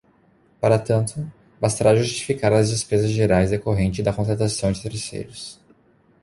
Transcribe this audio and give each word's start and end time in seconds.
Para 0.59 0.79
tanto, 0.79 1.31
bastará 1.59 1.95
justificar 1.95 2.51
as 2.53 2.71
despesas 2.71 3.11
gerais 3.11 3.51
decorrentes 3.51 4.03
da 4.03 4.11
contratação 4.11 4.71
de 4.71 4.81
terceiros. 4.81 5.59